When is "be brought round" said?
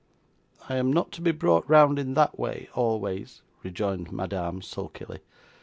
1.21-1.99